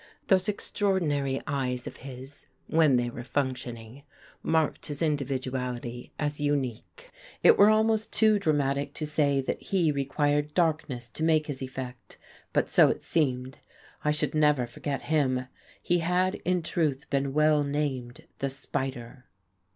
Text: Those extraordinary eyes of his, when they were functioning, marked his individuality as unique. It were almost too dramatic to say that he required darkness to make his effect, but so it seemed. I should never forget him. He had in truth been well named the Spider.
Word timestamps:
Those 0.29 0.49
extraordinary 0.49 1.43
eyes 1.45 1.85
of 1.85 1.97
his, 1.97 2.47
when 2.65 2.95
they 2.95 3.07
were 3.11 3.23
functioning, 3.23 4.01
marked 4.41 4.87
his 4.87 4.99
individuality 4.99 6.11
as 6.17 6.41
unique. 6.41 7.11
It 7.43 7.55
were 7.55 7.69
almost 7.69 8.11
too 8.11 8.39
dramatic 8.39 8.95
to 8.95 9.05
say 9.05 9.41
that 9.41 9.61
he 9.61 9.91
required 9.91 10.55
darkness 10.55 11.07
to 11.11 11.23
make 11.23 11.45
his 11.45 11.61
effect, 11.61 12.17
but 12.51 12.67
so 12.67 12.87
it 12.89 13.03
seemed. 13.03 13.59
I 14.03 14.09
should 14.09 14.33
never 14.33 14.65
forget 14.65 15.03
him. 15.03 15.45
He 15.83 15.99
had 15.99 16.33
in 16.45 16.63
truth 16.63 17.07
been 17.11 17.31
well 17.31 17.63
named 17.63 18.25
the 18.39 18.49
Spider. 18.49 19.25